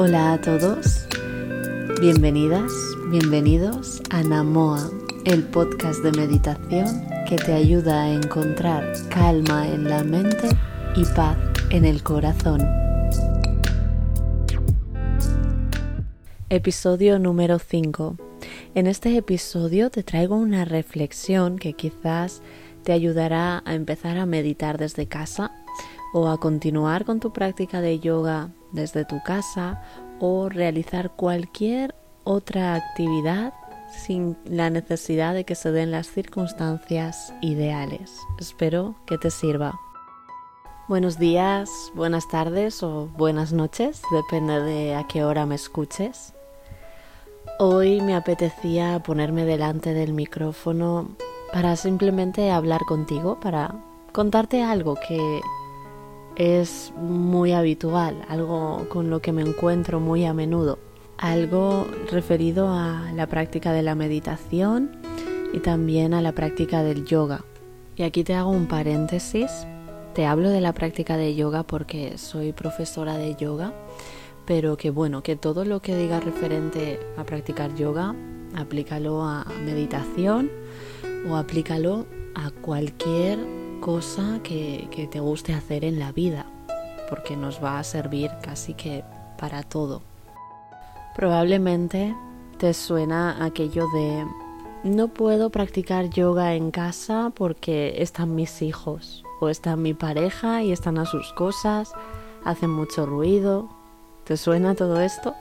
Hola 0.00 0.34
a 0.34 0.40
todos, 0.40 1.08
bienvenidas, 2.00 2.70
bienvenidos 3.10 4.00
a 4.10 4.22
Namoa, 4.22 4.88
el 5.24 5.42
podcast 5.42 6.04
de 6.04 6.12
meditación 6.12 7.04
que 7.28 7.34
te 7.34 7.52
ayuda 7.52 8.02
a 8.02 8.12
encontrar 8.12 8.92
calma 9.08 9.66
en 9.66 9.90
la 9.90 10.04
mente 10.04 10.50
y 10.94 11.04
paz 11.16 11.36
en 11.70 11.84
el 11.84 12.04
corazón. 12.04 12.60
Episodio 16.48 17.18
número 17.18 17.58
5. 17.58 18.18
En 18.76 18.86
este 18.86 19.16
episodio 19.16 19.90
te 19.90 20.04
traigo 20.04 20.36
una 20.36 20.64
reflexión 20.64 21.58
que 21.58 21.72
quizás 21.72 22.40
te 22.84 22.92
ayudará 22.92 23.64
a 23.66 23.74
empezar 23.74 24.16
a 24.16 24.26
meditar 24.26 24.78
desde 24.78 25.08
casa 25.08 25.50
o 26.12 26.28
a 26.28 26.38
continuar 26.38 27.04
con 27.04 27.20
tu 27.20 27.32
práctica 27.32 27.80
de 27.80 27.98
yoga 28.00 28.50
desde 28.72 29.04
tu 29.04 29.22
casa 29.22 29.82
o 30.20 30.48
realizar 30.48 31.10
cualquier 31.12 31.94
otra 32.24 32.74
actividad 32.74 33.54
sin 33.90 34.36
la 34.44 34.70
necesidad 34.70 35.34
de 35.34 35.44
que 35.44 35.54
se 35.54 35.72
den 35.72 35.90
las 35.90 36.08
circunstancias 36.08 37.32
ideales. 37.40 38.18
Espero 38.38 38.94
que 39.06 39.18
te 39.18 39.30
sirva. 39.30 39.78
Buenos 40.88 41.18
días, 41.18 41.70
buenas 41.94 42.28
tardes 42.28 42.82
o 42.82 43.08
buenas 43.16 43.52
noches, 43.52 44.02
depende 44.10 44.62
de 44.62 44.94
a 44.94 45.06
qué 45.06 45.22
hora 45.22 45.44
me 45.44 45.54
escuches. 45.54 46.32
Hoy 47.58 48.00
me 48.00 48.14
apetecía 48.14 49.02
ponerme 49.02 49.44
delante 49.44 49.92
del 49.92 50.14
micrófono 50.14 51.08
para 51.52 51.76
simplemente 51.76 52.50
hablar 52.50 52.82
contigo, 52.86 53.38
para 53.40 53.74
contarte 54.12 54.62
algo 54.62 54.94
que 54.94 55.40
es 56.38 56.92
muy 56.96 57.52
habitual, 57.52 58.24
algo 58.28 58.86
con 58.88 59.10
lo 59.10 59.20
que 59.20 59.32
me 59.32 59.42
encuentro 59.42 59.98
muy 59.98 60.24
a 60.24 60.32
menudo, 60.32 60.78
algo 61.18 61.84
referido 62.12 62.68
a 62.68 63.10
la 63.12 63.26
práctica 63.26 63.72
de 63.72 63.82
la 63.82 63.96
meditación 63.96 64.92
y 65.52 65.58
también 65.58 66.14
a 66.14 66.22
la 66.22 66.32
práctica 66.32 66.84
del 66.84 67.04
yoga. 67.04 67.44
Y 67.96 68.04
aquí 68.04 68.22
te 68.22 68.34
hago 68.34 68.50
un 68.50 68.66
paréntesis, 68.66 69.66
te 70.14 70.26
hablo 70.26 70.50
de 70.50 70.60
la 70.60 70.72
práctica 70.72 71.16
de 71.16 71.34
yoga 71.34 71.64
porque 71.64 72.16
soy 72.18 72.52
profesora 72.52 73.18
de 73.18 73.34
yoga, 73.34 73.72
pero 74.46 74.76
que 74.76 74.90
bueno, 74.90 75.24
que 75.24 75.34
todo 75.34 75.64
lo 75.64 75.82
que 75.82 75.96
diga 75.96 76.20
referente 76.20 77.00
a 77.16 77.24
practicar 77.24 77.74
yoga, 77.74 78.14
aplícalo 78.54 79.24
a 79.24 79.44
meditación 79.64 80.50
o 81.28 81.34
aplícalo 81.34 82.06
a 82.36 82.52
cualquier 82.52 83.40
cosa 83.80 84.40
que, 84.42 85.08
te 85.10 85.20
guste 85.20 85.54
hacer 85.54 85.84
en 85.84 85.98
la 85.98 86.12
vida, 86.12 86.46
porque 87.08 87.36
nos 87.36 87.62
va 87.62 87.78
a 87.78 87.84
servir 87.84 88.30
casi 88.42 88.74
que 88.74 89.04
para 89.38 89.62
todo. 89.62 90.02
Probablemente 91.16 92.14
te 92.58 92.74
suena 92.74 93.44
aquello 93.44 93.86
de 93.94 94.26
no 94.84 95.08
puedo 95.08 95.50
practicar 95.50 96.10
yoga 96.10 96.54
en 96.54 96.70
casa 96.70 97.32
porque 97.34 98.02
están 98.02 98.34
mis 98.34 98.62
hijos 98.62 99.24
o 99.40 99.48
está 99.48 99.76
mi 99.76 99.94
pareja 99.94 100.62
y 100.62 100.72
están 100.72 100.98
a 100.98 101.06
sus 101.06 101.32
cosas, 101.32 101.92
hacen 102.44 102.70
mucho 102.70 103.06
ruido. 103.06 103.68
¿Te 104.24 104.36
suena 104.36 104.74
todo 104.74 105.00
esto? 105.00 105.34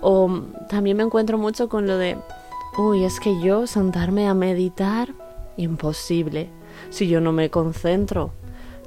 O 0.00 0.40
también 0.68 0.96
me 0.96 1.02
encuentro 1.02 1.38
mucho 1.38 1.68
con 1.68 1.86
lo 1.86 1.98
de, 1.98 2.16
uy, 2.78 3.04
es 3.04 3.20
que 3.20 3.40
yo 3.40 3.66
sentarme 3.66 4.28
a 4.28 4.34
meditar, 4.34 5.10
imposible 5.56 6.50
si 6.90 7.08
yo 7.08 7.20
no 7.20 7.32
me 7.32 7.50
concentro, 7.50 8.30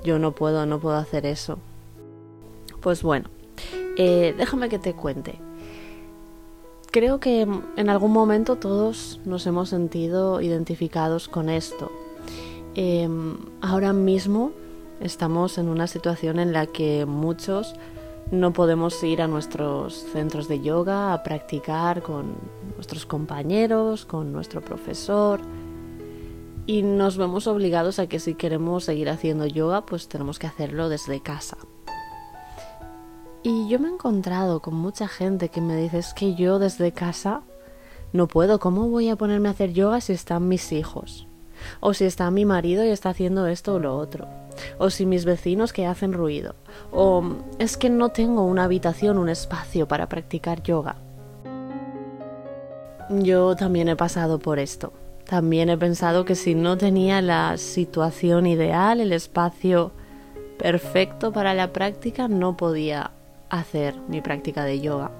yo 0.03 0.20
no 0.20 0.31
puedo, 0.31 0.66
no 0.66 0.80
puedo 0.80 0.95
hacer 0.95 1.26
eso. 1.26 1.59
Pues 2.81 3.04
bueno, 3.04 3.30
eh, 3.98 4.33
déjame 4.38 4.70
que 4.70 4.80
te 4.80 4.94
cuente. 4.94 5.39
Creo 6.92 7.20
que 7.20 7.42
en 7.42 7.89
algún 7.89 8.14
momento 8.14 8.55
todos 8.55 9.20
nos 9.26 9.45
hemos 9.45 9.70
sentido 9.70 10.42
identificados 10.42 11.27
con 11.27 11.49
esto. 11.49 11.92
Em, 12.76 13.38
ahora 13.61 13.92
mismo 13.92 14.52
estamos 14.99 15.58
en 15.58 15.67
una 15.67 15.88
situación 15.88 16.39
en 16.39 16.54
la 16.54 16.66
que 16.66 17.05
muchos 17.05 17.76
no 18.32 18.54
podemos 18.54 19.04
ir 19.04 19.22
a 19.22 19.27
nuestros 19.27 20.05
centros 20.11 20.48
de 20.48 20.61
yoga 20.61 21.14
a 21.14 21.23
practicar 21.23 22.02
con 22.02 22.36
nuestros 22.76 23.05
compañeros, 23.05 24.05
con 24.05 24.32
nuestro 24.32 24.61
profesor, 24.61 25.39
y 26.67 26.83
nos 26.83 27.17
vemos 27.17 27.48
obligados 27.48 27.98
a 27.98 28.08
que 28.08 28.20
si 28.20 28.36
queremos 28.36 28.83
seguir 28.83 29.10
haciendo 29.10 29.48
yoga, 29.48 29.86
pues 29.86 30.10
tenemos 30.10 30.38
que 30.38 30.48
hacerlo 30.48 30.89
desde 30.89 31.22
casa. 31.22 31.58
Y 33.42 33.70
yo 33.70 33.80
me 33.80 33.88
he 33.88 33.92
encontrado 33.92 34.61
con 34.61 34.76
mucha 34.76 35.08
gente 35.08 35.48
que 35.48 35.61
me 35.61 35.78
dice 35.78 36.00
es 36.00 36.14
que 36.14 36.36
yo 36.36 36.60
desde 36.60 36.92
casa 36.92 37.42
no 38.11 38.28
puedo, 38.28 38.60
¿cómo 38.60 38.89
voy 38.89 39.08
a 39.08 39.16
ponerme 39.16 39.48
a 39.48 39.52
hacer 39.52 39.72
yoga 39.72 40.02
si 40.02 40.11
están 40.11 40.50
mis 40.50 40.73
hijos? 40.73 41.28
O 41.80 41.94
si 41.94 42.04
está 42.04 42.30
mi 42.32 42.44
marido 42.44 42.84
y 42.84 42.89
está 42.89 43.10
haciendo 43.10 43.48
esto 43.48 43.76
o 43.76 43.80
lo 43.80 43.98
otro. 43.98 44.28
O 44.78 44.89
si 44.89 45.05
mis 45.05 45.23
vecinos 45.23 45.72
que 45.72 45.86
hacen 45.86 46.11
ruido. 46.11 46.55
O 46.92 47.23
es 47.60 47.78
que 47.78 47.89
no 47.89 48.10
tengo 48.10 48.44
una 48.44 48.66
habitación, 48.66 49.17
un 49.17 49.30
espacio 49.30 49.88
para 49.88 50.10
practicar 50.10 50.61
yoga. 50.64 50.98
Yo 53.10 53.55
también 53.55 53.88
he 53.88 53.95
pasado 53.95 54.39
por 54.39 54.60
esto. 54.60 54.92
También 55.27 55.70
he 55.70 55.77
pensado 55.77 56.23
que 56.23 56.36
si 56.36 56.55
no 56.55 56.77
tenía 56.77 57.21
la 57.21 57.58
situación 57.58 58.48
ideal, 58.48 59.02
el 59.02 59.11
espacio 59.11 59.92
perfecto 60.58 61.33
para 61.33 61.54
la 61.54 61.73
práctica, 61.73 62.30
no 62.30 62.55
podía 62.55 63.11
hacer 63.49 63.95
mi 64.08 64.21
práctica 64.21 64.64
de 64.64 64.80
yoga. 64.80 65.11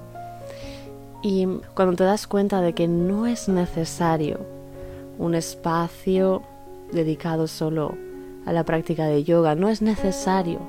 Y 1.22 1.46
cuando 1.74 1.96
te 1.96 2.04
das 2.04 2.26
cuenta 2.26 2.62
de 2.62 2.72
que 2.72 2.88
no 2.88 3.26
es 3.26 3.48
necesario 3.48 4.40
un 5.18 5.34
espacio 5.34 6.42
dedicado 6.90 7.46
solo 7.46 7.94
a 8.46 8.52
la 8.52 8.64
práctica 8.64 9.04
de 9.06 9.24
yoga, 9.24 9.54
no 9.54 9.68
es 9.68 9.82
necesario 9.82 10.60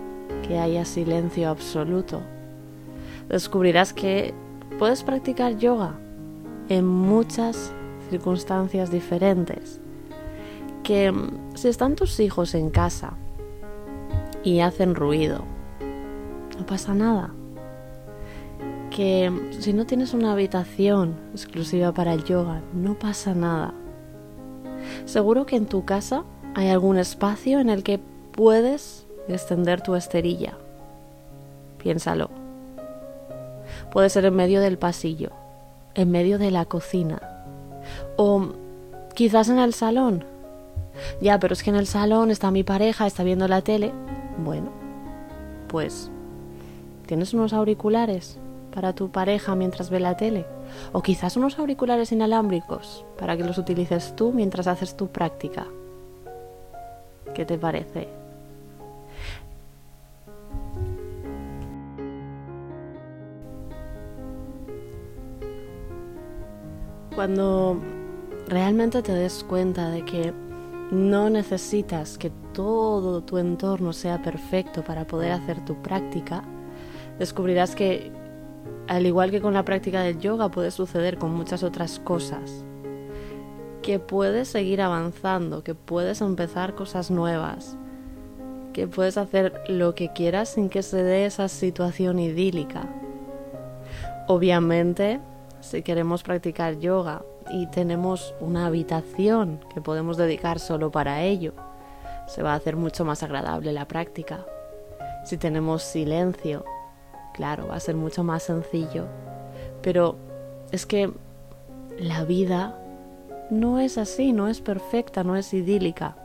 que 0.45 0.59
haya 0.59 0.83
silencio 0.83 1.49
absoluto, 1.49 2.21
descubrirás 3.29 3.93
que 3.93 4.33
puedes 4.79 5.03
practicar 5.03 5.57
yoga 5.57 5.93
en 6.67 6.85
muchas 6.85 7.73
circunstancias 8.09 8.91
diferentes. 8.91 9.79
Que 10.83 11.11
mm, 11.11 11.55
si 11.55 11.67
están 11.67 11.95
tus 11.95 12.19
hijos 12.19 12.55
en 12.55 12.69
casa 12.69 13.13
y 14.43 14.59
hacen 14.61 14.95
ruido, 14.95 15.43
no 16.57 16.65
pasa 16.65 16.93
nada. 16.93 17.31
Que 18.89 19.29
mm, 19.29 19.53
si 19.59 19.73
no 19.73 19.85
tienes 19.85 20.13
una 20.13 20.31
habitación 20.31 21.15
exclusiva 21.33 21.91
para 21.93 22.13
el 22.13 22.23
yoga, 22.23 22.61
no 22.73 22.97
pasa 22.97 23.33
nada. 23.33 23.73
Seguro 25.05 25.45
que 25.45 25.55
en 25.55 25.65
tu 25.65 25.85
casa 25.85 26.23
hay 26.55 26.69
algún 26.69 26.97
espacio 26.97 27.59
en 27.59 27.69
el 27.69 27.83
que 27.83 27.99
puedes 28.31 29.05
extender 29.27 29.81
tu 29.81 29.95
esterilla. 29.95 30.53
Piénsalo. 31.77 32.29
Puede 33.91 34.09
ser 34.09 34.25
en 34.25 34.35
medio 34.35 34.61
del 34.61 34.77
pasillo, 34.77 35.31
en 35.95 36.11
medio 36.11 36.37
de 36.37 36.51
la 36.51 36.65
cocina, 36.65 37.28
o 38.17 38.49
quizás 39.15 39.49
en 39.49 39.59
el 39.59 39.73
salón. 39.73 40.23
Ya, 41.21 41.39
pero 41.39 41.53
es 41.53 41.63
que 41.63 41.69
en 41.69 41.75
el 41.75 41.87
salón 41.87 42.31
está 42.31 42.51
mi 42.51 42.63
pareja, 42.63 43.07
está 43.07 43.23
viendo 43.23 43.47
la 43.47 43.61
tele. 43.61 43.91
Bueno, 44.43 44.69
pues 45.67 46.09
tienes 47.05 47.33
unos 47.33 47.53
auriculares 47.53 48.37
para 48.73 48.93
tu 48.93 49.09
pareja 49.09 49.55
mientras 49.55 49.89
ve 49.89 49.99
la 49.99 50.17
tele. 50.17 50.45
O 50.91 51.01
quizás 51.01 51.37
unos 51.37 51.57
auriculares 51.57 52.11
inalámbricos 52.11 53.05
para 53.17 53.35
que 53.35 53.43
los 53.43 53.57
utilices 53.57 54.15
tú 54.15 54.31
mientras 54.31 54.67
haces 54.67 54.95
tu 54.95 55.07
práctica. 55.07 55.65
¿Qué 57.33 57.45
te 57.45 57.57
parece? 57.57 58.18
Cuando 67.19 67.77
realmente 68.47 69.01
te 69.01 69.11
des 69.11 69.43
cuenta 69.43 69.89
de 69.89 70.05
que 70.05 70.33
no 70.89 71.29
necesitas 71.29 72.17
que 72.17 72.31
todo 72.53 73.21
tu 73.23 73.37
entorno 73.37 73.91
sea 73.91 74.21
perfecto 74.21 74.85
para 74.85 75.05
poder 75.05 75.33
hacer 75.33 75.65
tu 75.65 75.75
práctica, 75.81 76.45
descubrirás 77.19 77.75
que, 77.75 78.09
al 78.87 79.05
igual 79.05 79.31
que 79.31 79.41
con 79.41 79.53
la 79.53 79.65
práctica 79.65 80.01
del 80.01 80.17
yoga, 80.19 80.49
puede 80.49 80.71
suceder 80.71 81.17
con 81.17 81.33
muchas 81.33 81.61
otras 81.61 81.99
cosas. 81.99 82.63
Que 83.81 83.99
puedes 83.99 84.47
seguir 84.47 84.81
avanzando, 84.81 85.61
que 85.61 85.75
puedes 85.75 86.21
empezar 86.21 86.73
cosas 86.73 87.11
nuevas, 87.11 87.77
que 88.71 88.87
puedes 88.87 89.17
hacer 89.17 89.61
lo 89.67 89.93
que 89.93 90.13
quieras 90.13 90.53
sin 90.53 90.69
que 90.69 90.83
se 90.83 91.03
dé 91.03 91.25
esa 91.25 91.49
situación 91.49 92.17
idílica. 92.17 92.87
Obviamente, 94.29 95.19
si 95.61 95.81
queremos 95.81 96.23
practicar 96.23 96.77
yoga 96.77 97.23
y 97.51 97.67
tenemos 97.67 98.33
una 98.39 98.65
habitación 98.65 99.59
que 99.73 99.81
podemos 99.81 100.17
dedicar 100.17 100.59
solo 100.59 100.91
para 100.91 101.23
ello, 101.23 101.53
se 102.27 102.43
va 102.43 102.53
a 102.53 102.55
hacer 102.55 102.75
mucho 102.75 103.05
más 103.05 103.23
agradable 103.23 103.73
la 103.73 103.87
práctica. 103.87 104.45
Si 105.25 105.37
tenemos 105.37 105.83
silencio, 105.83 106.63
claro, 107.33 107.67
va 107.67 107.75
a 107.75 107.79
ser 107.79 107.95
mucho 107.95 108.23
más 108.23 108.43
sencillo. 108.43 109.07
Pero 109.81 110.15
es 110.71 110.85
que 110.85 111.11
la 111.97 112.23
vida 112.23 112.79
no 113.49 113.79
es 113.79 113.97
así, 113.97 114.31
no 114.31 114.47
es 114.47 114.61
perfecta, 114.61 115.23
no 115.23 115.35
es 115.35 115.53
idílica. 115.53 116.15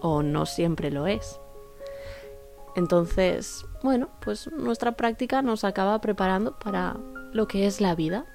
O 0.00 0.22
no 0.22 0.46
siempre 0.46 0.90
lo 0.90 1.06
es. 1.06 1.40
Entonces, 2.76 3.64
bueno, 3.82 4.08
pues 4.20 4.50
nuestra 4.52 4.92
práctica 4.92 5.42
nos 5.42 5.64
acaba 5.64 6.00
preparando 6.00 6.58
para 6.58 6.96
lo 7.32 7.48
que 7.48 7.66
es 7.66 7.80
la 7.80 7.94
vida. 7.94 8.26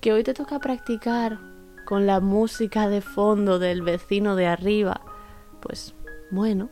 Que 0.00 0.12
hoy 0.12 0.24
te 0.24 0.34
toca 0.34 0.58
practicar 0.58 1.38
con 1.86 2.06
la 2.06 2.20
música 2.20 2.88
de 2.88 3.00
fondo 3.00 3.58
del 3.58 3.82
vecino 3.82 4.36
de 4.36 4.46
arriba. 4.46 5.00
Pues 5.60 5.94
bueno. 6.30 6.70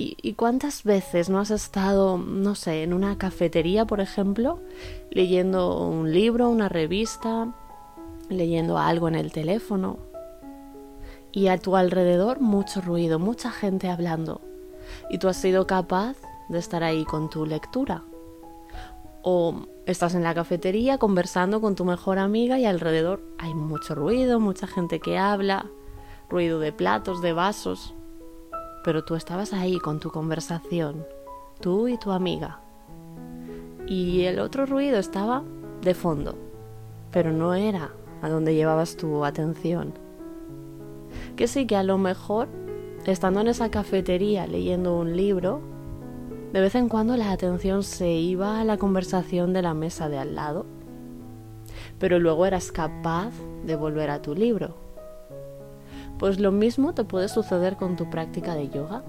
¿Y, 0.00 0.34
cuántas 0.34 0.84
veces 0.84 1.28
no 1.28 1.40
has 1.40 1.50
estado, 1.50 2.18
no 2.18 2.54
sé, 2.54 2.84
en 2.84 2.92
una 2.92 3.18
cafetería, 3.18 3.84
por 3.84 4.00
ejemplo, 4.00 4.60
leyendo 5.10 5.76
un 5.88 6.12
libro, 6.12 6.50
una 6.50 6.68
revista, 6.68 7.52
leyendo 8.28 8.78
algo 8.78 9.08
en 9.08 9.16
el 9.16 9.32
teléfono? 9.32 9.98
Y 11.32 11.48
a 11.48 11.58
tu 11.58 11.74
alrededor 11.74 12.40
mucho 12.40 12.80
ruido, 12.80 13.18
mucha 13.18 13.50
gente 13.50 13.88
hablando. 13.88 14.40
Y 15.10 15.18
tú 15.18 15.28
has 15.28 15.36
sido 15.36 15.66
capaz 15.66 16.16
de 16.48 16.58
estar 16.60 16.84
ahí 16.84 17.04
con 17.04 17.28
tu 17.28 17.44
lectura. 17.44 18.04
O 19.22 19.66
estás 19.86 20.14
en 20.14 20.22
la 20.22 20.34
cafetería 20.34 20.98
conversando 20.98 21.60
con 21.60 21.74
tu 21.74 21.84
mejor 21.84 22.18
amiga 22.18 22.58
y 22.58 22.66
alrededor 22.66 23.22
hay 23.38 23.54
mucho 23.54 23.94
ruido, 23.94 24.40
mucha 24.40 24.66
gente 24.66 25.00
que 25.00 25.18
habla, 25.18 25.66
ruido 26.28 26.60
de 26.60 26.72
platos, 26.72 27.22
de 27.22 27.32
vasos. 27.32 27.94
Pero 28.84 29.04
tú 29.04 29.14
estabas 29.14 29.52
ahí 29.52 29.78
con 29.78 30.00
tu 30.00 30.10
conversación, 30.10 31.04
tú 31.60 31.88
y 31.88 31.98
tu 31.98 32.12
amiga. 32.12 32.60
Y 33.86 34.24
el 34.24 34.38
otro 34.38 34.66
ruido 34.66 34.98
estaba 34.98 35.42
de 35.82 35.94
fondo, 35.94 36.36
pero 37.10 37.32
no 37.32 37.54
era 37.54 37.90
a 38.22 38.28
donde 38.28 38.54
llevabas 38.54 38.96
tu 38.96 39.24
atención. 39.24 39.94
Que 41.36 41.46
sí 41.46 41.66
que 41.66 41.76
a 41.76 41.82
lo 41.82 41.98
mejor, 41.98 42.48
estando 43.06 43.40
en 43.40 43.48
esa 43.48 43.70
cafetería 43.70 44.46
leyendo 44.46 44.96
un 44.98 45.16
libro, 45.16 45.60
de 46.52 46.60
vez 46.60 46.74
en 46.74 46.88
cuando 46.88 47.16
la 47.16 47.30
atención 47.30 47.82
se 47.82 48.10
iba 48.10 48.60
a 48.60 48.64
la 48.64 48.78
conversación 48.78 49.52
de 49.52 49.62
la 49.62 49.74
mesa 49.74 50.08
de 50.08 50.18
al 50.18 50.34
lado, 50.34 50.66
pero 51.98 52.18
luego 52.18 52.46
eras 52.46 52.72
capaz 52.72 53.32
de 53.64 53.76
volver 53.76 54.10
a 54.10 54.22
tu 54.22 54.34
libro. 54.34 54.74
Pues 56.18 56.40
lo 56.40 56.52
mismo 56.52 56.94
te 56.94 57.04
puede 57.04 57.28
suceder 57.28 57.76
con 57.76 57.96
tu 57.96 58.10
práctica 58.10 58.54
de 58.54 58.68
yoga, 58.68 59.02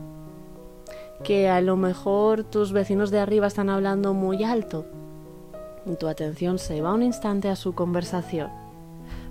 que 1.24 1.50
a 1.50 1.62
lo 1.62 1.76
mejor 1.76 2.44
tus 2.44 2.72
vecinos 2.72 3.12
de 3.12 3.20
arriba 3.20 3.48
están 3.48 3.70
hablando 3.70 4.14
muy 4.14 4.44
alto 4.44 4.86
tu 5.98 6.08
atención 6.08 6.60
se 6.60 6.82
va 6.82 6.94
un 6.94 7.04
instante 7.04 7.50
a 7.50 7.56
su 7.56 7.74
conversación, 7.74 8.50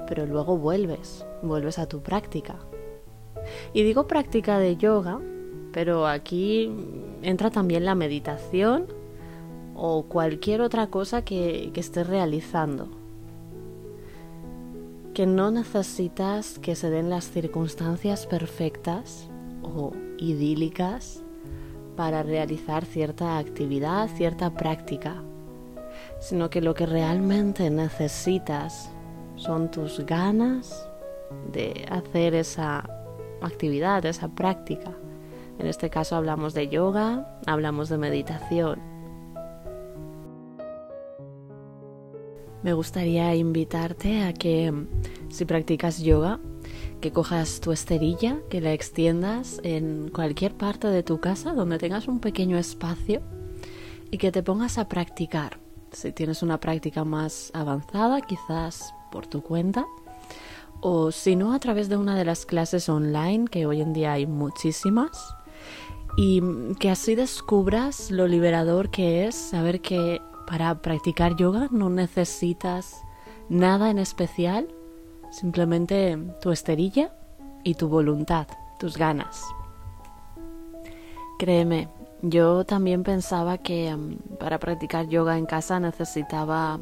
pero 0.08 0.26
luego 0.26 0.56
vuelves, 0.56 1.24
vuelves 1.42 1.78
a 1.78 1.86
tu 1.86 2.00
práctica. 2.00 2.56
Y 3.72 3.82
digo 3.82 4.06
práctica 4.06 4.58
de 4.58 4.76
yoga 4.76 5.20
pero 5.72 6.06
aquí 6.06 6.72
entra 7.22 7.50
también 7.50 7.84
la 7.84 7.94
meditación 7.94 8.86
o 9.74 10.02
cualquier 10.04 10.60
otra 10.60 10.88
cosa 10.88 11.22
que, 11.22 11.72
estés 11.74 12.06
realizando. 12.06 12.88
Que 15.14 15.26
no 15.26 15.50
necesitas 15.50 16.58
que 16.58 16.74
se 16.74 16.90
den 16.90 17.10
las 17.10 17.30
circunstancias 17.30 18.26
perfectas 18.26 19.28
o 19.62 19.92
idílicas 20.18 21.22
para 21.96 22.22
realizar 22.22 22.84
cierta 22.84 23.38
actividad, 23.38 24.08
cierta 24.08 24.54
práctica, 24.54 25.22
sino 26.20 26.50
que 26.50 26.60
lo 26.60 26.74
que 26.74 26.86
realmente 26.86 27.70
necesitas 27.70 28.90
son 29.36 29.70
tus 29.70 30.04
ganas 30.06 30.88
de 31.52 31.86
hacer 31.90 32.34
esa 32.34 32.88
actividad, 33.40 34.04
esa 34.06 34.28
práctica. 34.28 34.92
En 35.58 35.66
este 35.66 35.90
caso 35.90 36.14
hablamos 36.16 36.54
de 36.54 36.68
yoga, 36.68 37.40
hablamos 37.46 37.88
de 37.88 37.98
meditación. 37.98 38.80
Me 42.62 42.72
gustaría 42.72 43.34
invitarte 43.34 44.22
a 44.22 44.32
que 44.32 44.72
si 45.30 45.44
practicas 45.44 46.00
yoga, 46.00 46.40
que 47.00 47.12
cojas 47.12 47.60
tu 47.60 47.72
esterilla, 47.72 48.40
que 48.50 48.60
la 48.60 48.72
extiendas 48.72 49.60
en 49.62 50.10
cualquier 50.12 50.54
parte 50.54 50.88
de 50.88 51.02
tu 51.02 51.20
casa 51.20 51.54
donde 51.54 51.78
tengas 51.78 52.08
un 52.08 52.20
pequeño 52.20 52.58
espacio 52.58 53.22
y 54.10 54.18
que 54.18 54.32
te 54.32 54.42
pongas 54.42 54.78
a 54.78 54.88
practicar. 54.88 55.58
Si 55.92 56.12
tienes 56.12 56.42
una 56.42 56.58
práctica 56.60 57.04
más 57.04 57.50
avanzada, 57.54 58.20
quizás 58.20 58.92
por 59.10 59.26
tu 59.26 59.42
cuenta, 59.42 59.86
o 60.80 61.10
si 61.10 61.34
no, 61.34 61.52
a 61.52 61.58
través 61.58 61.88
de 61.88 61.96
una 61.96 62.16
de 62.16 62.24
las 62.24 62.46
clases 62.46 62.88
online, 62.88 63.46
que 63.46 63.66
hoy 63.66 63.80
en 63.80 63.92
día 63.92 64.12
hay 64.12 64.26
muchísimas, 64.26 65.34
y 66.16 66.42
que 66.80 66.90
así 66.90 67.14
descubras 67.14 68.10
lo 68.10 68.26
liberador 68.26 68.90
que 68.90 69.26
es 69.26 69.36
saber 69.36 69.80
que 69.80 70.20
para 70.48 70.82
practicar 70.82 71.36
yoga 71.36 71.68
no 71.70 71.90
necesitas 71.90 73.02
nada 73.48 73.90
en 73.90 73.98
especial, 73.98 74.66
simplemente 75.30 76.18
tu 76.40 76.50
esterilla 76.50 77.14
y 77.62 77.74
tu 77.74 77.88
voluntad, 77.88 78.48
tus 78.78 78.96
ganas. 78.96 79.44
Créeme, 81.38 81.88
yo 82.22 82.64
también 82.64 83.04
pensaba 83.04 83.58
que 83.58 83.94
mm, 83.94 84.38
para 84.40 84.58
practicar 84.58 85.06
yoga 85.06 85.38
en 85.38 85.46
casa 85.46 85.78
necesitaba 85.78 86.80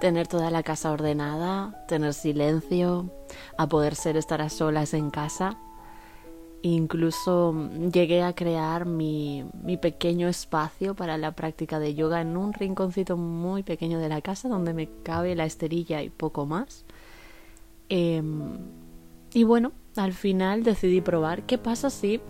tener 0.00 0.28
toda 0.28 0.50
la 0.50 0.62
casa 0.62 0.92
ordenada, 0.92 1.84
tener 1.88 2.14
silencio, 2.14 3.10
a 3.58 3.66
poder 3.66 3.96
ser 3.96 4.16
estar 4.16 4.40
a 4.42 4.48
solas 4.48 4.94
en 4.94 5.10
casa 5.10 5.58
Incluso 6.62 7.54
llegué 7.92 8.22
a 8.22 8.34
crear 8.34 8.84
mi, 8.84 9.44
pequeño 9.80 10.28
espacio 10.28 10.94
para 10.94 11.16
la 11.16 11.32
práctica 11.32 11.78
de 11.78 11.94
yoga 11.94 12.20
en 12.20 12.36
un 12.36 12.52
rinconcito 12.52 13.16
muy 13.16 13.62
pequeño 13.62 13.98
de 13.98 14.10
la 14.10 14.20
casa 14.20 14.48
donde 14.48 14.74
me 14.74 14.88
cabe 15.02 15.34
la 15.34 15.46
esterilla 15.46 16.02
y 16.02 16.10
poco 16.10 16.44
más. 16.44 16.84
Em, 17.88 18.58
y 19.32 19.44
bueno, 19.44 19.72
al 19.96 20.12
final 20.12 20.62
decidí 20.62 21.00
probar 21.00 21.44
qué 21.44 21.56
pasa 21.56 21.88
si 21.88 22.20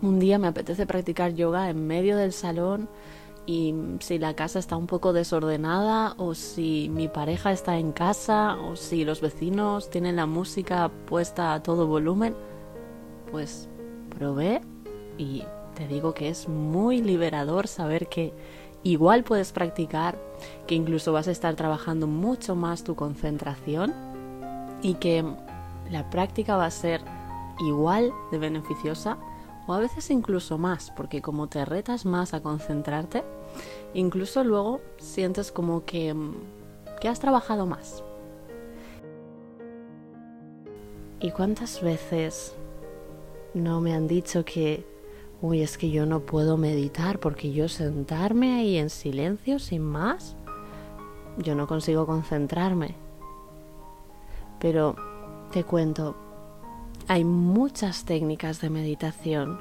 un 0.00 0.18
día 0.18 0.38
me 0.38 0.48
apetece 0.48 0.86
practicar 0.86 1.34
yoga 1.34 1.68
en 1.68 1.86
medio 1.86 2.16
del 2.16 2.32
salón 2.32 2.88
y 3.46 3.74
si 4.00 4.18
la 4.18 4.34
casa 4.34 4.58
está 4.58 4.76
un 4.76 4.86
poco 4.86 5.12
desordenada 5.12 6.14
o 6.18 6.34
si 6.34 6.90
mi 6.90 7.08
pareja 7.08 7.52
está 7.52 7.78
en 7.78 7.92
casa 7.92 8.56
o 8.56 8.76
si 8.76 9.04
los 9.04 9.20
vecinos 9.20 9.90
tienen 9.90 10.16
la 10.16 10.26
música 10.26 10.90
puesta 11.06 11.54
a 11.54 11.62
todo 11.62 11.86
volumen 11.86 12.34
pues 13.30 13.68
probé 14.16 14.60
y 15.16 15.44
te 15.74 15.86
digo 15.86 16.14
que 16.14 16.28
es 16.28 16.48
muy 16.48 17.00
liberador 17.00 17.68
saber 17.68 18.08
que 18.08 18.32
igual 18.82 19.24
puedes 19.24 19.52
practicar, 19.52 20.18
que 20.66 20.74
incluso 20.74 21.12
vas 21.12 21.28
a 21.28 21.32
estar 21.32 21.54
trabajando 21.54 22.06
mucho 22.06 22.54
más 22.54 22.84
tu 22.84 22.94
concentración 22.94 23.94
y 24.82 24.94
que 24.94 25.24
la 25.90 26.08
práctica 26.10 26.56
va 26.56 26.66
a 26.66 26.70
ser 26.70 27.00
igual 27.60 28.12
de 28.30 28.38
beneficiosa 28.38 29.18
o 29.66 29.74
a 29.74 29.80
veces 29.80 30.10
incluso 30.10 30.56
más, 30.56 30.90
porque 30.92 31.20
como 31.20 31.48
te 31.48 31.64
retas 31.64 32.06
más 32.06 32.32
a 32.32 32.40
concentrarte, 32.40 33.22
incluso 33.92 34.42
luego 34.42 34.80
sientes 34.96 35.52
como 35.52 35.84
que, 35.84 36.14
que 37.00 37.08
has 37.08 37.20
trabajado 37.20 37.66
más. 37.66 38.02
¿Y 41.20 41.32
cuántas 41.32 41.82
veces 41.82 42.54
no 43.54 43.80
me 43.80 43.94
han 43.94 44.06
dicho 44.08 44.44
que, 44.44 44.84
uy, 45.40 45.62
es 45.62 45.78
que 45.78 45.90
yo 45.90 46.06
no 46.06 46.20
puedo 46.20 46.56
meditar 46.56 47.18
porque 47.20 47.52
yo 47.52 47.68
sentarme 47.68 48.56
ahí 48.56 48.76
en 48.76 48.90
silencio 48.90 49.58
sin 49.58 49.82
más, 49.82 50.36
yo 51.38 51.54
no 51.54 51.66
consigo 51.66 52.06
concentrarme. 52.06 52.94
Pero 54.58 54.96
te 55.52 55.64
cuento, 55.64 56.16
hay 57.06 57.24
muchas 57.24 58.04
técnicas 58.04 58.60
de 58.60 58.70
meditación. 58.70 59.60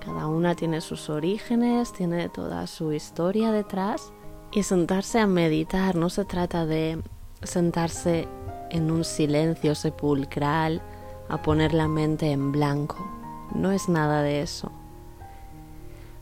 Cada 0.00 0.26
una 0.26 0.54
tiene 0.54 0.80
sus 0.80 1.10
orígenes, 1.10 1.92
tiene 1.92 2.28
toda 2.28 2.66
su 2.66 2.92
historia 2.92 3.52
detrás. 3.52 4.12
Y 4.52 4.62
sentarse 4.62 5.18
a 5.18 5.26
meditar 5.26 5.96
no 5.96 6.08
se 6.08 6.24
trata 6.24 6.64
de 6.64 7.02
sentarse 7.42 8.26
en 8.70 8.90
un 8.90 9.04
silencio 9.04 9.74
sepulcral 9.74 10.80
a 11.28 11.42
poner 11.42 11.74
la 11.74 11.88
mente 11.88 12.30
en 12.32 12.52
blanco. 12.52 13.06
No 13.54 13.72
es 13.72 13.88
nada 13.88 14.22
de 14.22 14.42
eso. 14.42 14.72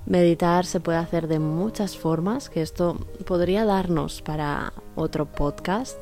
Meditar 0.06 0.66
se 0.66 0.80
puede 0.80 0.98
hacer 0.98 1.28
de 1.28 1.38
muchas 1.38 1.96
formas, 1.96 2.50
que 2.50 2.60
esto 2.60 2.96
podría 3.26 3.64
darnos 3.64 4.20
para 4.20 4.74
otro 4.96 5.24
podcast. 5.24 5.98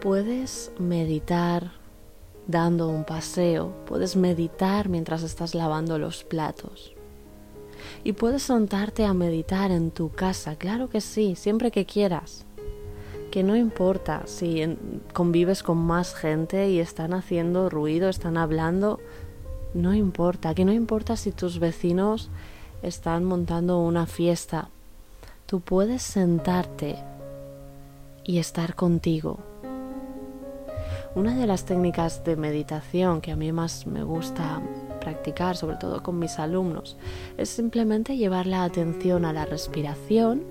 Puedes 0.00 0.70
meditar 0.78 1.72
dando 2.46 2.88
un 2.88 3.04
paseo, 3.04 3.72
puedes 3.86 4.16
meditar 4.16 4.88
mientras 4.88 5.22
estás 5.22 5.54
lavando 5.54 5.98
los 5.98 6.24
platos, 6.24 6.94
Y 8.04 8.12
puedes 8.12 8.42
sentarte 8.42 9.06
a 9.06 9.14
meditar 9.14 9.70
en 9.70 9.90
tu 9.90 10.10
casa, 10.10 10.56
claro 10.56 10.90
que 10.90 11.00
sí, 11.00 11.34
siempre 11.34 11.70
que 11.70 11.86
quieras. 11.86 12.44
Que 13.30 13.42
no 13.42 13.56
importa 13.56 14.22
si 14.26 14.76
convives 15.12 15.62
con 15.62 15.78
más 15.78 16.14
gente 16.14 16.70
y 16.70 16.80
están 16.80 17.14
haciendo 17.14 17.70
ruido, 17.70 18.08
están 18.08 18.36
hablando, 18.36 18.98
no 19.72 19.94
importa, 19.94 20.54
que 20.54 20.64
no 20.64 20.72
importa 20.72 21.16
si 21.16 21.30
tus 21.30 21.58
vecinos 21.60 22.28
están 22.82 23.24
montando 23.24 23.78
una 23.78 24.06
fiesta. 24.06 24.68
Tú 25.46 25.60
puedes 25.60 26.02
sentarte 26.02 26.96
y 28.24 28.38
estar 28.38 28.74
contigo. 28.74 29.38
Una 31.14 31.34
de 31.34 31.46
las 31.46 31.64
técnicas 31.64 32.22
de 32.24 32.36
meditación 32.36 33.20
que 33.20 33.32
a 33.32 33.36
mí 33.36 33.50
más 33.50 33.86
me 33.86 34.04
gusta 34.04 34.60
practicar, 35.00 35.56
sobre 35.56 35.76
todo 35.76 36.02
con 36.04 36.18
mis 36.18 36.38
alumnos, 36.38 36.96
es 37.36 37.48
simplemente 37.48 38.16
llevar 38.16 38.46
la 38.46 38.62
atención 38.62 39.24
a 39.24 39.32
la 39.32 39.44
respiración, 39.44 40.44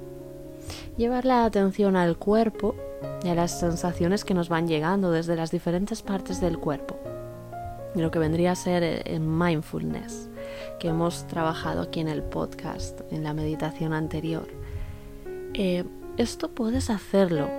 llevar 0.98 1.26
la 1.26 1.46
atención 1.46 1.96
al 1.96 2.18
cuerpo 2.18 2.76
y 3.24 3.30
a 3.30 3.36
las 3.36 3.60
sensaciones 3.60 4.26
que 4.26 4.34
nos 4.34 4.50
van 4.50 4.68
llegando 4.68 5.12
desde 5.12 5.36
las 5.36 5.52
diferentes 5.52 6.02
partes 6.02 6.42
del 6.42 6.58
cuerpo. 6.58 6.98
Lo 7.96 8.12
que 8.12 8.20
vendría 8.20 8.52
a 8.52 8.56
ser 8.56 9.04
en 9.06 9.38
mindfulness, 9.38 10.30
que 10.80 10.90
hemos 10.90 11.26
trabajado 11.28 11.82
aquí 11.82 12.00
en 12.00 12.08
el 12.08 12.24
podcast, 12.24 13.02
en 13.12 13.24
la 13.24 13.34
meditación 13.34 13.94
anterior. 13.94 14.48
Eh, 15.54 15.84
esto 16.18 16.52
puedes 16.52 16.90
hacerlo 16.90 17.50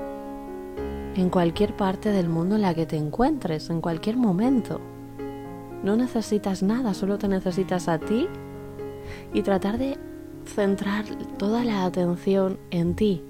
en 1.16 1.30
cualquier 1.30 1.76
parte 1.76 2.10
del 2.10 2.28
mundo 2.28 2.56
en 2.56 2.62
la 2.62 2.74
que 2.74 2.86
te 2.86 2.96
encuentres, 2.96 3.70
en 3.70 3.80
cualquier 3.80 4.16
momento. 4.16 4.80
No 5.82 5.96
necesitas 5.96 6.62
nada, 6.62 6.94
solo 6.94 7.18
te 7.18 7.26
necesitas 7.26 7.88
a 7.88 7.98
ti 7.98 8.28
y 9.32 9.42
tratar 9.42 9.78
de 9.78 9.98
centrar 10.54 11.04
toda 11.38 11.64
la 11.64 11.84
atención 11.84 12.58
en 12.70 12.94
ti, 12.94 13.24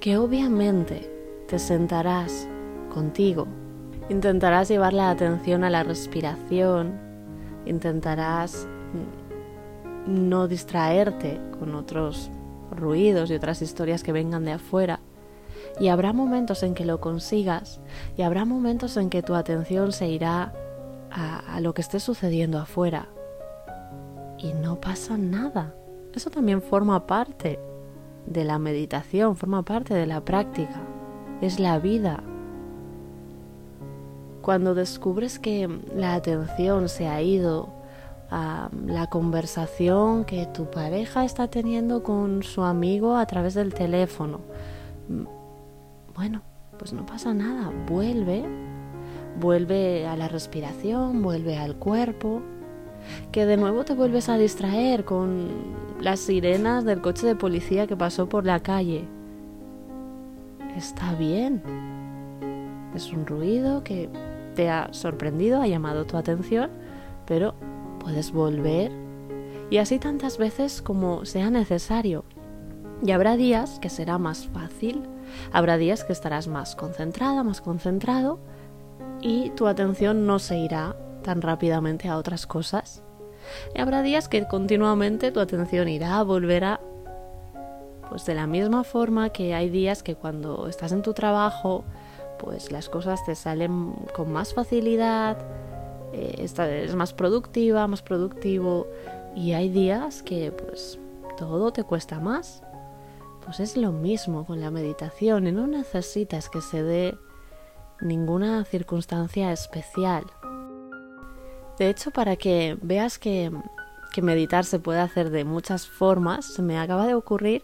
que 0.00 0.16
obviamente 0.16 1.10
te 1.46 1.58
sentarás 1.58 2.48
contigo, 2.92 3.46
intentarás 4.08 4.68
llevar 4.68 4.92
la 4.92 5.10
atención 5.10 5.64
a 5.64 5.70
la 5.70 5.82
respiración, 5.82 6.98
intentarás 7.66 8.66
no 10.06 10.48
distraerte 10.48 11.38
con 11.58 11.74
otros 11.74 12.30
ruidos 12.70 13.30
y 13.30 13.34
otras 13.34 13.62
historias 13.62 14.02
que 14.02 14.12
vengan 14.12 14.44
de 14.44 14.52
afuera. 14.52 15.00
Y 15.80 15.88
habrá 15.88 16.12
momentos 16.12 16.62
en 16.62 16.74
que 16.74 16.84
lo 16.84 17.00
consigas 17.00 17.80
y 18.16 18.22
habrá 18.22 18.44
momentos 18.44 18.96
en 18.96 19.10
que 19.10 19.22
tu 19.22 19.34
atención 19.34 19.92
se 19.92 20.08
irá 20.08 20.52
a, 21.10 21.60
lo 21.60 21.74
que 21.74 21.82
esté 21.82 22.00
sucediendo 22.00 22.58
afuera. 22.58 23.08
Y 24.38 24.52
no 24.54 24.80
pasa 24.80 25.16
nada. 25.18 25.74
Eso 26.14 26.30
también 26.30 26.62
forma 26.62 27.06
parte 27.06 27.58
de 28.26 28.44
la 28.44 28.58
meditación, 28.58 29.36
forma 29.36 29.62
parte 29.62 29.94
de 29.94 30.06
la 30.06 30.24
práctica. 30.24 30.80
Es 31.40 31.60
la 31.60 31.78
vida. 31.78 32.22
Cuando 34.42 34.74
descubres 34.74 35.38
que 35.38 35.68
la 35.94 36.14
atención 36.14 36.88
se 36.88 37.06
ha 37.08 37.20
ido 37.22 37.68
a 38.30 38.70
la 38.86 39.08
conversación 39.08 40.24
que 40.24 40.46
tu 40.46 40.70
pareja 40.70 41.24
está 41.24 41.48
teniendo 41.48 42.02
con 42.02 42.42
su 42.42 42.62
amigo 42.62 43.16
a 43.16 43.26
través 43.26 43.54
del 43.54 43.74
teléfono, 43.74 44.40
bueno, 46.14 46.42
pues 46.78 46.92
no 46.92 47.06
pasa 47.06 47.32
nada, 47.32 47.70
vuelve 47.88 48.44
vuelve 49.38 50.06
a 50.06 50.16
la 50.16 50.28
respiración, 50.28 51.22
vuelve 51.22 51.56
al 51.56 51.76
cuerpo, 51.76 52.42
que 53.32 53.46
de 53.46 53.56
nuevo 53.56 53.84
te 53.84 53.94
vuelves 53.94 54.28
a 54.28 54.38
distraer 54.38 55.04
con 55.04 55.48
las 56.00 56.20
sirenas 56.20 56.84
del 56.84 57.00
coche 57.00 57.26
de 57.26 57.36
policía 57.36 57.86
que 57.86 57.96
pasó 57.96 58.28
por 58.28 58.44
la 58.44 58.60
calle. 58.60 59.04
Está 60.76 61.14
bien. 61.14 61.62
Es 62.94 63.12
un 63.12 63.26
ruido 63.26 63.82
que 63.84 64.08
te 64.54 64.70
ha 64.70 64.92
sorprendido, 64.92 65.60
ha 65.60 65.66
llamado 65.66 66.04
tu 66.04 66.16
atención, 66.16 66.70
pero 67.26 67.54
puedes 68.00 68.32
volver 68.32 68.90
y 69.70 69.78
así 69.78 69.98
tantas 69.98 70.38
veces 70.38 70.82
como 70.82 71.24
sea 71.24 71.50
necesario. 71.50 72.24
Y 73.04 73.12
habrá 73.12 73.36
días 73.36 73.78
que 73.80 73.90
será 73.90 74.18
más 74.18 74.48
fácil, 74.48 75.02
habrá 75.52 75.76
días 75.76 76.04
que 76.04 76.12
estarás 76.12 76.48
más 76.48 76.74
concentrada, 76.74 77.44
más 77.44 77.60
concentrado, 77.60 78.40
y 79.20 79.50
tu 79.50 79.66
atención 79.66 80.26
no 80.26 80.38
se 80.38 80.58
irá 80.58 80.96
tan 81.28 81.42
rápidamente 81.42 82.08
a 82.08 82.16
otras 82.16 82.46
cosas. 82.46 83.02
Y 83.74 83.80
habrá 83.82 84.00
días 84.00 84.28
que 84.28 84.48
continuamente 84.48 85.30
tu 85.30 85.40
atención 85.40 85.86
irá, 85.86 86.22
volverá. 86.22 86.80
Pues 88.08 88.24
de 88.24 88.34
la 88.34 88.46
misma 88.46 88.82
forma 88.82 89.28
que 89.28 89.52
hay 89.52 89.68
días 89.68 90.02
que 90.02 90.14
cuando 90.14 90.68
estás 90.68 90.90
en 90.92 91.02
tu 91.02 91.12
trabajo, 91.12 91.84
pues 92.38 92.72
las 92.72 92.88
cosas 92.88 93.22
te 93.26 93.34
salen 93.34 93.92
con 94.16 94.32
más 94.32 94.54
facilidad, 94.54 95.36
eh, 96.14 96.46
eres 96.56 96.94
más 96.94 97.12
productiva, 97.12 97.86
más 97.86 98.00
productivo, 98.00 98.86
y 99.36 99.52
hay 99.52 99.68
días 99.68 100.22
que 100.22 100.50
pues 100.50 100.98
todo 101.36 101.74
te 101.74 101.84
cuesta 101.84 102.20
más. 102.20 102.62
Pues 103.44 103.60
es 103.60 103.76
lo 103.76 103.92
mismo 103.92 104.46
con 104.46 104.62
la 104.62 104.70
meditación 104.70 105.46
y 105.46 105.52
no 105.52 105.66
necesitas 105.66 106.48
que 106.48 106.62
se 106.62 106.82
dé 106.82 107.18
ninguna 108.00 108.64
circunstancia 108.64 109.52
especial. 109.52 110.24
De 111.78 111.88
hecho, 111.88 112.10
para 112.10 112.36
que 112.36 112.76
veas 112.82 113.18
que, 113.18 113.52
meditar 114.20 114.64
se 114.64 114.80
puede 114.80 114.98
hacer 114.98 115.30
de 115.30 115.44
muchas 115.44 115.86
formas, 115.86 116.44
se 116.44 116.60
me 116.60 116.76
acaba 116.76 117.06
de 117.06 117.14
ocurrir 117.14 117.62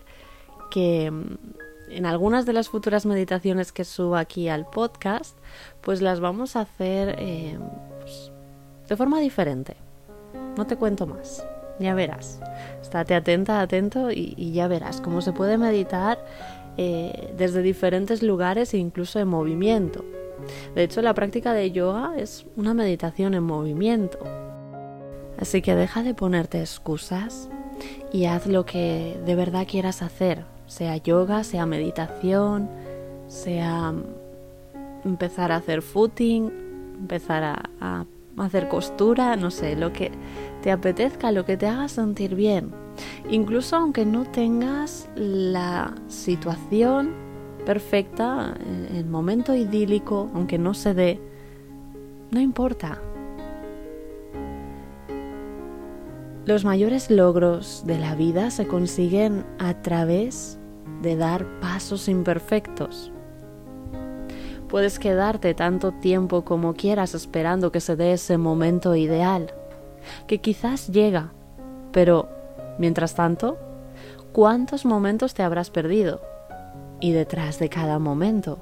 que 0.71 1.11
mm, 1.11 1.37
en 1.91 2.07
algunas 2.07 2.47
de 2.47 2.53
las 2.53 2.69
futuras 2.69 3.07
meditaciones 3.07 3.73
que 3.73 3.85
subo 3.85 4.15
aquí 4.15 4.49
al 4.49 4.65
podcast, 4.65 5.37
pues 5.81 6.01
las 6.01 6.21
vamos 6.21 6.55
a 6.55 6.61
hacer 6.61 7.17
eh, 7.19 7.59
pues, 8.01 8.31
de 8.89 8.97
forma 8.97 9.19
diferente. 9.19 9.77
No 10.57 10.65
te 10.65 10.77
cuento 10.77 11.09
más, 11.09 11.45
ya 11.81 11.95
verás. 11.95 12.41
Estate 12.81 13.17
atenta, 13.17 13.61
atento 13.61 14.13
y, 14.13 14.53
ya 14.53 14.69
verás 14.69 15.01
cómo 15.01 15.23
se 15.23 15.33
puede 15.33 15.59
meditar 15.59 16.25
eh, 16.77 17.35
desde 17.37 17.63
diferentes 17.63 18.23
lugares 18.23 18.75
e 18.75 18.79
incluso 18.79 19.19
en 19.19 19.27
movimiento. 19.27 20.05
De 20.75 20.83
hecho, 20.83 21.03
la 21.03 21.15
práctica 21.15 21.53
de 21.53 21.73
yoga 21.73 22.13
es 22.17 22.47
una 22.57 22.75
meditación 22.75 23.35
en 23.35 23.43
movimiento. 23.43 24.19
Así 25.39 25.63
que 25.63 25.75
deja 25.75 26.03
de 26.03 26.15
ponerte 26.15 26.61
excusas 26.61 27.49
y 28.13 28.27
haz 28.27 28.47
lo 28.47 28.65
que 28.65 29.21
de 29.27 29.35
verdad 29.35 29.67
quieras 29.69 30.03
hacer, 30.03 30.45
sea 30.67 30.97
yoga, 30.97 31.45
sea 31.45 31.67
meditación, 31.67 32.69
sea 33.27 33.93
empezar 35.05 35.53
a 35.53 35.57
hacer 35.57 35.83
footing, 35.83 36.51
empezar 37.01 37.43
a, 37.81 38.07
hacer 38.37 38.69
costura, 38.69 39.37
no 39.37 39.51
sé, 39.51 39.77
lo 39.77 39.93
que 39.93 40.11
te 40.63 40.73
apetezca, 40.73 41.31
lo 41.31 41.45
que 41.45 41.57
te 41.57 41.67
haga 41.67 41.89
sentir 41.89 42.35
bien. 42.35 42.73
Incluso 43.31 43.77
aunque 43.77 44.05
no 44.05 44.25
tengas 44.25 45.09
la 45.15 45.95
situación 46.09 47.24
perfecta, 47.65 48.55
el 48.95 49.07
momento 49.07 49.55
idílico, 49.55 50.31
aunque 50.35 50.59
no 50.59 50.75
se 50.75 50.95
dé, 50.95 51.21
no 52.31 52.41
importa. 52.41 53.01
Los 56.47 56.65
mayores 56.65 57.11
logros 57.11 57.85
de 57.87 57.99
la 57.99 58.15
vida 58.15 58.51
se 58.51 58.67
consiguen 58.67 59.47
a 59.59 59.81
través 59.81 60.59
de 61.01 61.17
dar 61.17 61.47
pasos 61.61 62.07
imperfectos. 62.09 63.13
Puedes 64.69 64.99
quedarte 64.99 65.55
tanto 65.55 65.93
tiempo 65.93 66.45
como 66.45 66.75
quieras 66.75 67.15
esperando 67.15 67.73
que 67.73 67.81
se 67.81 67.97
dé 67.97 68.13
ese 68.13 68.37
momento 68.37 68.95
ideal, 68.95 69.55
que 70.27 70.41
quizás 70.41 70.89
llega, 70.89 71.33
pero, 71.93 72.29
mientras 72.79 73.15
tanto, 73.15 73.57
¿cuántos 74.33 74.85
momentos 74.85 75.33
te 75.33 75.43
habrás 75.43 75.71
perdido? 75.71 76.34
Y 77.05 77.13
detrás 77.13 77.59
de 77.59 77.69
cada 77.69 77.99
momento 77.99 78.61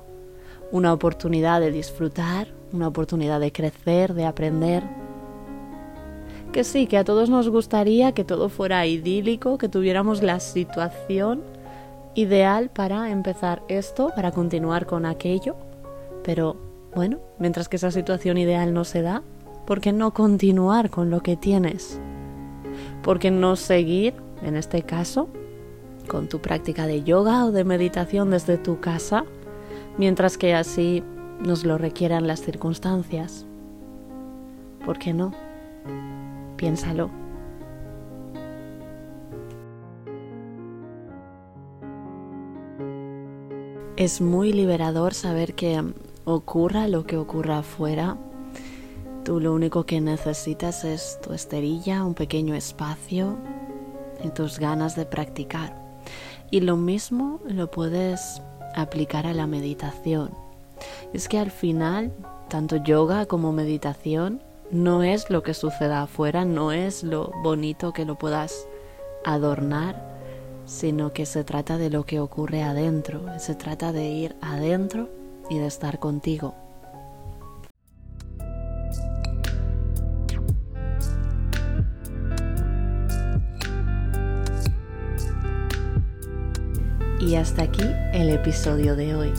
una 0.73 0.93
oportunidad 0.93 1.61
de 1.61 1.71
disfrutar, 1.71 2.49
una 2.73 2.89
oportunidad 2.89 3.39
de 3.39 3.53
crecer, 3.53 4.15
de 4.15 4.25
aprender. 4.25 4.83
Que 6.51 6.65
sí, 6.65 6.89
que 6.89 6.99
a 6.99 7.05
todos 7.05 7.31
nos 7.31 7.49
gustaría 7.49 8.11
que 8.11 8.25
todo 8.25 8.49
fuera 8.49 8.85
idílico, 8.85 9.59
que 9.59 9.69
tuviéramos 9.69 10.25
la 10.25 10.41
situación 10.41 11.45
ideal 12.17 12.69
para 12.69 13.13
empezar 13.13 13.63
esto, 13.69 14.11
para 14.17 14.33
continuar 14.33 14.87
con 14.87 15.07
aquello, 15.07 15.55
pero 16.25 16.57
bueno, 16.97 17.21
mientras 17.39 17.69
que 17.69 17.77
esa 17.77 17.93
situación 17.93 18.39
ideal 18.39 18.75
no 18.75 18.83
se 18.83 19.03
da, 19.03 19.23
¿por 19.69 19.81
qué 19.81 19.93
no 19.93 20.13
continuar 20.15 20.91
con 20.91 21.11
lo 21.11 21.23
que 21.23 21.37
tienes? 21.37 22.01
¿Por 23.05 23.21
qué 23.21 23.31
no 23.31 23.55
seguir, 23.55 24.15
en 24.43 24.57
este 24.57 24.83
caso, 24.83 25.29
con 26.09 26.29
tu 26.29 26.41
práctica 26.41 26.87
de 26.87 27.03
yoga 27.03 27.45
o 27.47 27.53
de 27.53 27.65
meditación 27.65 28.31
desde 28.31 28.59
tu 28.59 28.81
casa, 28.81 29.25
mientras 29.99 30.39
que 30.39 30.55
así 30.55 31.03
nos 31.41 31.65
lo 31.65 31.79
requieran 31.79 32.27
las 32.27 32.41
circunstancias. 32.41 33.47
¿Por 34.85 34.99
qué 34.99 35.13
no? 35.13 35.33
Piénsalo. 36.57 37.11
Es 43.97 44.21
muy 44.21 44.53
liberador 44.53 45.15
saber 45.15 45.55
que 45.55 45.79
um, 45.79 45.93
ocurra 46.25 46.89
lo 46.89 47.05
que 47.05 47.17
ocurra 47.17 47.59
afuera, 47.59 48.17
tú 49.23 49.39
lo 49.39 49.53
único 49.53 49.85
que 49.85 50.01
necesitas 50.01 50.85
es 50.85 51.21
tu 51.23 51.33
esterilla, 51.33 52.05
un 52.05 52.15
pequeño 52.15 52.55
espacio 52.55 53.37
y 54.25 54.31
tus 54.31 54.59
ganas 54.59 54.97
de 54.97 55.07
practicar. 55.07 55.82
Y 56.53 56.61
lo 56.61 56.77
mismo 56.77 57.41
lo 57.47 57.71
puedes 57.71 58.43
aplicar 58.77 59.27
a 59.27 59.33
la 59.33 59.47
meditación. 59.47 60.31
Es 61.15 61.27
que 61.27 61.39
al 61.39 61.51
final, 61.51 62.13
tanto 62.49 62.77
yoga 62.77 63.25
como 63.25 63.53
meditación 63.53 64.43
no 64.71 65.03
es 65.03 65.31
lo 65.31 65.43
que 65.43 65.55
suceda 65.55 66.03
afuera, 66.03 66.45
no 66.45 66.71
es 66.71 67.05
lo 67.05 67.33
bonito 67.43 67.95
que 67.95 68.05
lo 68.05 68.17
puedas 68.19 68.69
adornar, 69.25 69.97
sino 70.67 71.15
que 71.15 71.25
se 71.25 71.43
trata 71.43 71.79
de 71.79 71.89
lo 71.89 72.05
que 72.05 72.21
ocurre 72.21 72.63
adentro, 72.63 73.23
se 73.39 73.55
trata 73.55 73.91
de 73.93 74.11
ir 74.11 74.37
adentro 74.43 75.09
y 75.49 75.57
de 75.57 75.67
estar 75.67 76.01
contigo. 76.01 76.55
Y 87.23 87.37
hasta 87.37 87.63
aquí 87.63 87.85
el 88.13 88.31
episodio 88.31 88.97
de 88.97 89.15
hoy. 89.15 89.33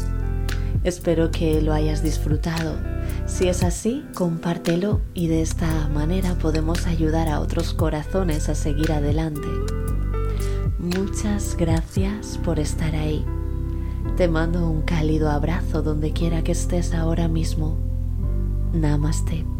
Espero 0.85 1.31
que 1.31 1.61
lo 1.61 1.73
hayas 1.73 2.01
disfrutado. 2.01 2.77
Si 3.25 3.49
es 3.49 3.61
así, 3.61 4.05
compártelo 4.13 5.01
y 5.13 5.27
de 5.27 5.41
esta 5.41 5.89
manera 5.89 6.33
podemos 6.35 6.87
ayudar 6.87 7.27
a 7.27 7.41
otros 7.41 7.73
corazones 7.73 8.47
a 8.47 8.55
seguir 8.55 8.93
adelante. 8.93 9.47
Muchas 10.79 11.57
gracias 11.57 12.39
por 12.43 12.57
estar 12.57 12.95
ahí. 12.95 13.25
Te 14.15 14.29
mando 14.29 14.69
un 14.69 14.83
cálido 14.83 15.29
abrazo 15.29 15.81
donde 15.81 16.13
quiera 16.13 16.41
que 16.41 16.53
estés 16.53 16.93
ahora 16.93 17.27
mismo. 17.27 17.77
Namaste. 18.71 19.52